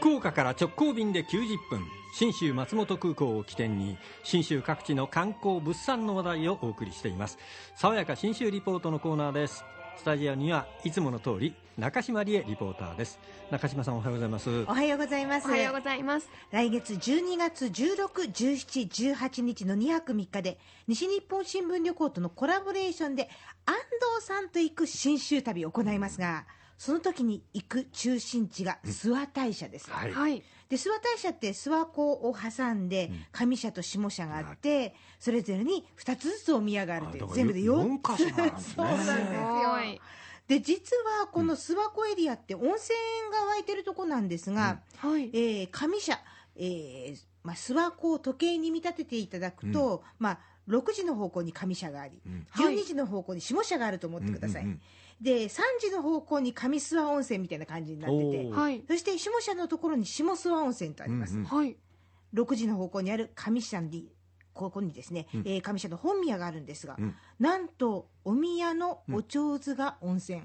[0.00, 7.36] 福岡から直行便で90分信州松本空港を起点に信州各地の観光物産の話題をお送りしています。
[7.76, 9.62] 爽やか信州リポートのコーナーです。
[9.98, 13.18] スタジオにはいつもの通り中島理恵リポーターです。
[13.50, 14.48] 中島さんおはようございます。
[14.48, 15.46] おはようございます。
[15.46, 16.30] おはようございます。
[16.50, 23.28] 来月12月16、17、18日の2泊3日で西日本新聞旅行とのコラボレーションで
[23.66, 23.74] 安
[24.16, 26.46] 藤さんと行く新州旅を行いますが
[26.80, 30.12] その時に行く中心地が諏訪大社です、はい。
[30.14, 30.42] はい。
[30.70, 38.74] で諏訪大社って諏訪湖を挟んで上社と下社があってそれぞれに2つずつお宮があるという全部で4 4箇所なんですね。
[38.80, 39.68] そうなんですよ。
[39.68, 40.00] ごい。
[40.48, 42.96] で実はこの諏訪湖エリアって温泉
[43.30, 45.28] が湧いてるとこなんですが、はい。
[45.34, 46.18] えー上社、
[46.56, 52.46] えーまあ、諏訪湖を時計に見立てていただくと、まあ、6時の方向に上社があり、ん。
[52.48, 54.80] はい12時の方向に下社があると思ってください、うんうんうん
[55.20, 58.82] で3時の方向に上諏訪温泉みたいな感じになっててはい。
[58.88, 61.46] そして下社のところに下諏訪温泉とあります、うんうん。
[61.46, 61.76] はい。
[62.34, 64.12] 6時の方向にある上社に
[64.52, 67.14] ここにですね、えー上社の本宮があるんですが、うん。
[67.38, 70.42] なんとお宮のお上手が温泉、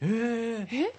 [0.00, 0.66] えー。
[0.70, 0.92] え？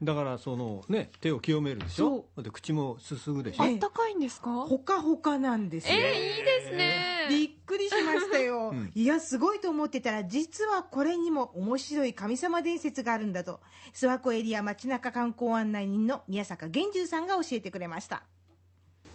[0.00, 2.24] だからそのね手を清めるでしょ？
[2.40, 3.64] で口もすすぐでしょ？
[3.64, 4.50] えあったかいんですか？
[4.52, 7.26] ほかほかなんですえよ、ー、いいですね。
[7.28, 8.92] びっくりしましたよ、ん。
[8.94, 13.60] いやすごいと思ってたら実はこれにも面白い神様伝説があるんだと。
[13.92, 18.22] 諏訪湖エリア街中観光案内人の宮坂源十さんが教えてくれました。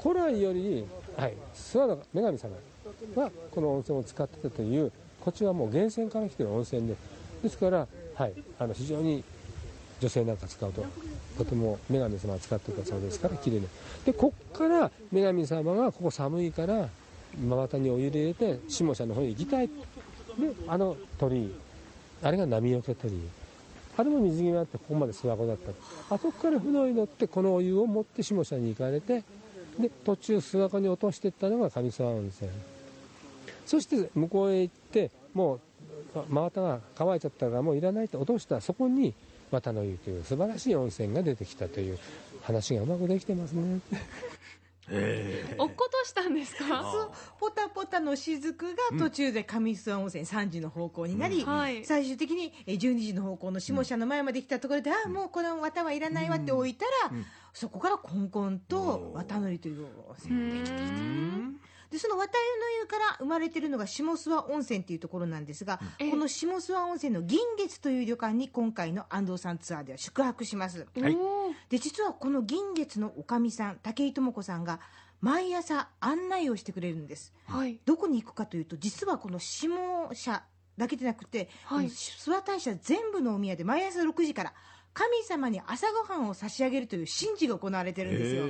[0.02, 2.56] 古来より、はい、諏訪の女神様
[3.16, 6.96] がこの温泉を使ってたというこちらはもう源泉から来てる温泉で。
[7.42, 9.24] ですから、はい、あの非常に
[10.02, 10.86] 女性なんか使うと
[11.38, 13.68] とても女神様が使ってたそうですから綺麗な
[14.06, 16.90] でこっから女神様がここ寒いから
[17.40, 19.68] 真綿にお湯で入れて下社の方に行きたい。
[19.68, 19.74] で
[20.68, 21.56] あの鳥居。
[22.22, 23.20] あれが波よけ鳥居。
[23.98, 26.16] あれも水際あってここまで諏訪湖だった。
[26.16, 29.24] あそこから船に乗ってこのお湯を持って下社に行かれて
[29.80, 32.50] で途中諏訪湖に落としていったのが上諏訪温泉。
[33.66, 35.60] そして向こうへ行ってもう
[36.30, 39.14] 真綿が乾いちゃったからもういらないって落としたそこに
[39.54, 42.00] 綿の湯という素晴らしい温泉が出てきたという
[42.42, 43.80] 話がうまくできてますね。
[45.58, 46.66] 落っことしたんですか？
[46.92, 48.52] そうポタポタの雫
[48.92, 51.58] が途中で上諏訪温泉3時の方向になり、うん。
[51.58, 51.86] はい。
[51.86, 56.92] 最終的にえー12時の方向の下社の前まで来たところで、ああもうこの綿はいらないわって置いたら、
[57.54, 70.88] そこからコンコンと綿の湯という温泉ができてきたでその綿湯の湯から生まれてるのが下諏訪温泉っていうところなんですが、えこの下諏訪温泉の銀月という旅館に今回の安藤さんツアーでは宿泊します。
[71.00, 71.18] はい。
[71.70, 74.80] で実はこの銀月のおかみさん武井智子さんが
[75.22, 77.34] 毎朝案内をしてくれるんです。
[77.48, 77.80] はい。
[77.86, 79.70] どこに行くかというと実はこの下
[80.14, 80.44] 社
[80.78, 81.86] だけでなくて、はい。
[81.86, 84.54] 諏訪大社全部のお宮で毎朝6時から
[84.94, 88.48] 神様に朝ごはんを差し上げるという神事が行われてるんですよ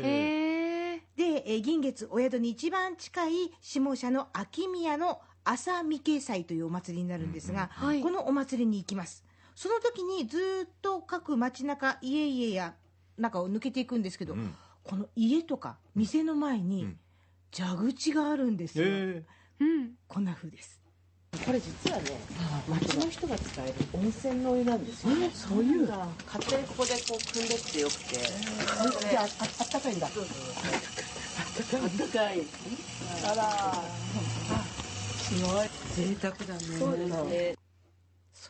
[1.16, 3.31] でえー銀月お宿に一番近い
[3.62, 8.01] 下社の秋宮の朝御家祭というお祭りになるんですが、はい。
[8.01, 9.24] このお祭りに行きます。
[9.56, 12.75] その時にずーっと各街中家々や
[13.18, 14.56] 中を抜けていくんですけど、ん。
[14.84, 17.00] この家とか店の前にん。
[17.56, 19.24] 蛇口があるんですよ、え
[19.59, 20.81] うんこんな風です
[21.46, 22.04] これ実はね、
[22.70, 25.12] 町の人が使える温泉のお湯なんですよ。
[25.34, 25.88] そういう？
[25.88, 28.18] 勝手にここでこう汲んでってよくて。
[29.18, 29.28] あ、あ
[29.59, 30.08] あったかいんだ。
[30.08, 32.42] あったかい。
[33.26, 33.44] あら。
[33.44, 33.84] あ、
[35.18, 35.68] すごい。
[35.96, 36.59] 贅沢だね。
[36.80, 37.56] そうですね。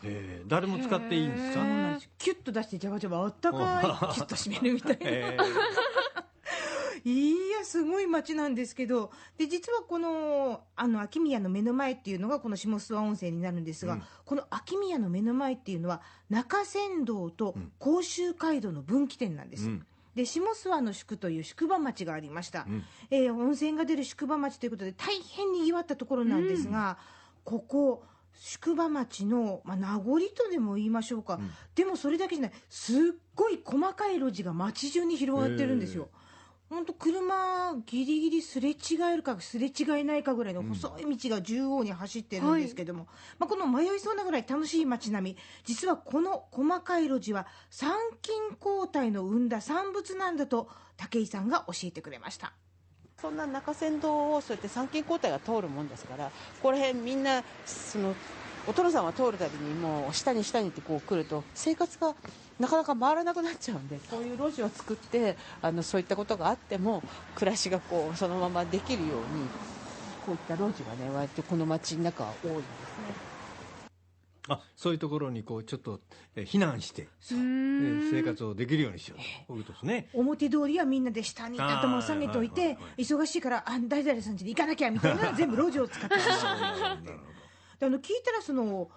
[0.06, 1.54] えー誰も使っていいんですか？
[1.54, 5.38] そうなんですキュッと出してジャバジャバあったかいキュッと締めるみたいな、 え
[7.06, 9.12] いやすごい街なんですけど。
[9.38, 14.04] で実はこのあの秋宮の目の前っていうのがこの下諏訪温泉になるんですが、うん。
[14.26, 19.86] この秋宮の目の前っていうのは中山道と甲州街道の分岐点なんです、うん。
[20.16, 22.84] で下諏訪の宿という宿場町がありました、ん。
[23.12, 26.98] えー温泉が出る宿場町ということで大変にぎわったところなんですが、
[27.44, 28.04] ここ
[28.36, 31.40] 宿場町の、まあ、名残とでも言いましょうか、
[31.76, 32.52] でもそれだけじゃない。
[32.70, 32.98] すっ
[33.36, 36.10] ごい細かい路地が町中に広がってるんですよ
[36.74, 38.76] 本当車ギリギリすれ違
[39.14, 47.92] えるかすれ違えないかぐらいの細い道が縦横に走ってるんですけども、まあ、この迷いそうなぐらい楽しい街並み実はこの細かい路地は参
[48.24, 50.68] 勤交代の生んだ産物なんだと
[50.98, 52.54] 武井さんが教えてくれました。
[53.22, 56.32] そんな中山道をそうやって参勤交代が通るもんですから、こ
[56.64, 58.14] こら辺みんな、その、
[58.68, 62.16] お殿さんが通るたびにもう下に下にってこう来ると生活が
[62.60, 67.04] なかなか回らなくなっちゃうんでこういう路地を作ってあのそういったことがあっても
[67.36, 69.48] 暮らしがこうそのままできるように
[70.26, 73.34] こういった路地がね割とこの街の中は多いんですね。
[74.50, 76.02] あそういうところにこうちょっと
[76.36, 79.54] えー避難して、生活をできるようにしようと。
[79.56, 80.10] いうことですね。
[80.14, 87.43] 表通りはみんなで下に頭を下げてはいはいはい忙しいからあ誰々さん家に行かなきゃみたいな全部路地を使ってるなるほど
[87.80, 88.90] であの聞いたらその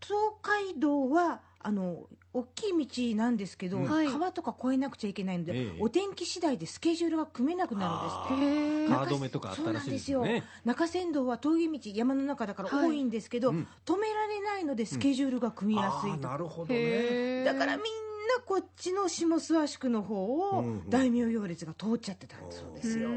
[0.00, 3.90] 東海道はあの大きい道なんですけど、うん。
[3.90, 4.06] はい。
[4.06, 5.76] 川とか越えなくちゃいけないので、ええ。
[5.80, 8.84] お天気次第でスケジュールが組めなくなるんですって。
[8.84, 8.88] へー。
[8.88, 9.10] カー。
[9.10, 10.44] ド目とかあったらしいですよね。
[10.64, 13.54] 中山道は峠道山の中だから多いんですけど、止
[13.98, 16.80] められないのでスケジュールが組みやすいあーと、なるほどね。
[16.80, 17.44] へー。
[17.44, 20.90] だからみんなこっちの下諏訪宿の方をうんうん。
[20.90, 23.08] 大名行列が通っちゃってたんだそうですよ、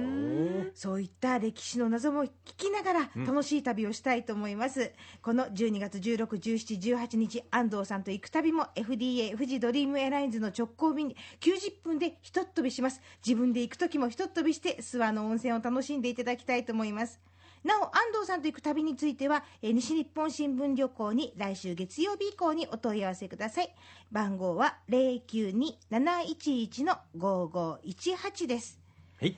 [0.73, 13.01] そういった歴史の謎も聞きながら楽しい旅をしたいと思います、この12月16、17、18日安藤さんと行く旅も FDA 富士ドリームエアラインズの直行便に90分でひとっ飛びします。
[13.25, 17.19] 自分で行く時もひとっ飛びして諏訪の温泉を楽しんでいただきたいと思います
[17.63, 23.73] なお安藤さんと行く旅については、えー西日本新聞旅行に来週月曜日以降にお問い合わせください。
[24.11, 28.79] 番号は092-711の5518です。
[29.19, 29.37] はい。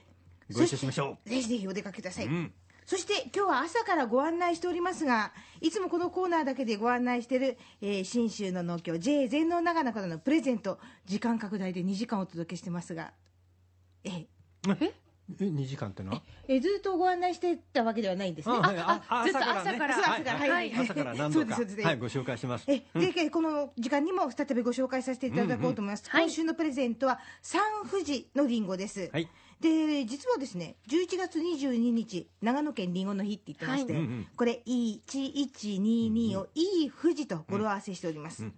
[0.51, 2.53] ご一緒しましょぜひぜひお出かけください、ううん。
[2.85, 13.13] そして今日は朝からご案内しておりますがいつもこのコーナーだけでご案内している、えー信州の農協 JA 全農長野からのプレゼント時間拡大で2時間お届けしてますが
[14.03, 14.25] えー
[14.81, 14.93] え？
[15.33, 16.21] 2時間ってのは？
[16.47, 18.55] えーずっとご案内してたわけではないんですね。
[18.59, 18.77] はい。
[18.77, 19.97] ああずっとね朝から。
[19.97, 20.49] 朝からはい。
[20.49, 20.73] はい。
[20.75, 21.55] 朝から何度か。
[21.55, 22.65] はいご紹介します。
[22.67, 26.23] えで、この時間にも再びご紹介させていただこうと思います、うんうんはい。
[26.25, 29.27] 今週のプレゼントはサン富士のりんごです、はい。
[29.59, 34.01] で実はですね11月22日長野県りんごの日って言ってまして、はい。
[34.03, 38.53] うんうんこれ1122をいい富士と語呂合わせしております、うん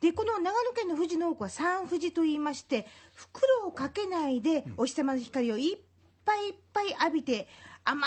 [0.00, 5.78] でこの長野県の富士の多くは三富士と言いまして袋をかけないでお日様の光をいっ
[6.24, 7.48] ぱいいっぱい浴びて
[7.84, 8.06] 甘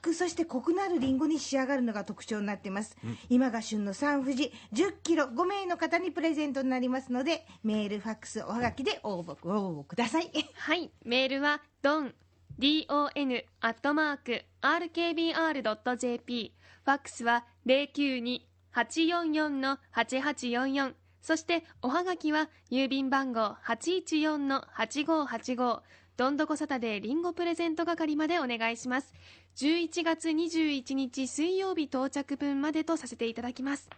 [0.00, 2.96] くそして濃くなるりんごに仕上がるのが特徴になっています、
[3.28, 10.30] 今が旬の三富士1 0キロ5名の方にプレゼントになりますのでメールファックスおはがきで応募ご応募ください。
[10.56, 12.14] はい、メールはドン
[12.58, 16.54] don アットマーク rkbr.jp
[16.84, 25.82] ファックスは092-844の8844そしておはがきは郵便番号814の8585
[26.16, 29.14] どんどこサタデーリンゴプレゼント係までお願いします。
[29.56, 33.88] 11月21日水曜日到着分までとさせていただきます。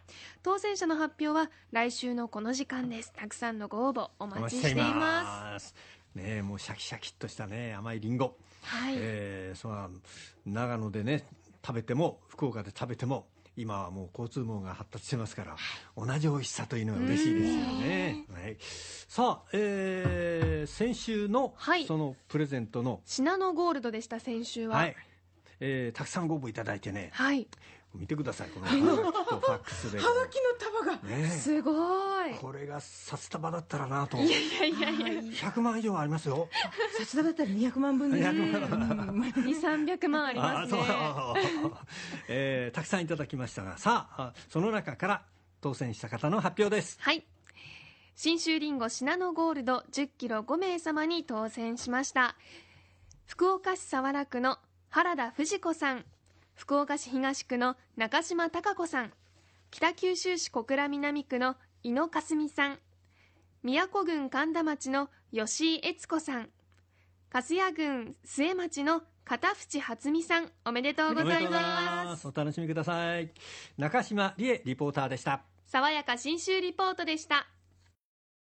[0.43, 3.13] 当選者の発表は来週のこの時間です。
[3.13, 5.69] たくさんのご応募お待ちしています。
[5.69, 5.75] す。
[6.15, 9.91] ねえもうシャキシャキっとしたね甘いりんごはい、えーその
[10.47, 11.27] 長野でね
[11.67, 15.57] 食べても福岡で食べても今はもう交通網が発達してますから
[15.97, 18.57] 同じ美味しさというのが嬉しいですよね、はい、
[19.09, 21.87] さあ、えー先週のはい。
[21.87, 24.77] そのプレゼントの、シナノゴールドでした先週は。
[24.79, 24.97] はい。
[25.61, 27.11] えーたくさんご応募いただいてね。
[27.13, 27.47] はい
[27.95, 29.99] 見てくださいこのファックスで。
[29.99, 31.29] はがきの束がね。
[31.29, 31.73] すご
[32.27, 32.35] い。
[32.41, 34.17] これが札束だったらなと。
[34.17, 36.49] いやいやいや100万以上ありますよ。
[36.99, 39.33] 札束だったら200万分です200万。
[39.33, 40.81] 2300万ありますね。
[42.29, 45.23] えーたくさんいただきましたがさああその中から
[45.61, 46.99] 当選した方の発表です。
[47.01, 47.25] はい。
[48.17, 52.37] 信州りんごシナノゴールド1 0キロ5名様に当選しました。
[53.27, 54.59] 福岡市早良区の
[54.91, 56.05] 原田藤子さん
[56.55, 59.13] 福岡市東区の中島貴子さん。
[59.71, 62.79] 北九州市小倉南区の井野かすみさん。
[63.63, 66.49] 宮古郡神田町の吉井悦子さん。
[67.31, 70.51] 粕谷郡末町の片渕初美さん。
[70.65, 72.29] おめでとうございます。
[72.29, 73.31] お楽しみください。
[73.77, 75.43] 中島理恵リポーターでした。
[75.67, 77.49] 爽やか信州リポートでした